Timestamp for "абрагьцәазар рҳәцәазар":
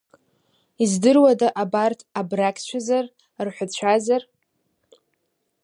2.19-4.21